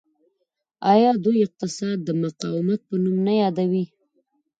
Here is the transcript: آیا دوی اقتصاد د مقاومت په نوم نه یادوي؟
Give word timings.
آیا 0.93 1.09
دوی 1.23 1.37
اقتصاد 1.45 1.97
د 2.03 2.09
مقاومت 2.23 2.79
په 2.89 2.95
نوم 3.03 3.17
نه 3.27 3.33
یادوي؟ 3.41 3.85